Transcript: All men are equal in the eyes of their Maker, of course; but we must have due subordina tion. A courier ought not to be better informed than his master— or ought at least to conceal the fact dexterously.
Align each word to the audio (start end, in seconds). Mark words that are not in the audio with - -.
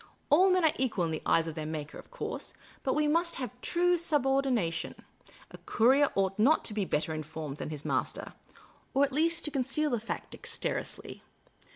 All 0.31 0.49
men 0.49 0.65
are 0.65 0.73
equal 0.79 1.05
in 1.05 1.11
the 1.11 1.21
eyes 1.27 1.45
of 1.45 1.53
their 1.53 1.67
Maker, 1.67 1.99
of 1.99 2.09
course; 2.09 2.55
but 2.81 2.95
we 2.95 3.07
must 3.07 3.35
have 3.35 3.51
due 3.61 3.97
subordina 3.97 4.73
tion. 4.73 4.95
A 5.51 5.59
courier 5.59 6.09
ought 6.15 6.39
not 6.39 6.65
to 6.65 6.73
be 6.73 6.85
better 6.85 7.13
informed 7.13 7.57
than 7.57 7.69
his 7.69 7.85
master— 7.85 8.33
or 8.95 9.03
ought 9.03 9.05
at 9.05 9.11
least 9.11 9.45
to 9.45 9.51
conceal 9.51 9.91
the 9.91 9.99
fact 9.99 10.31
dexterously. 10.31 11.21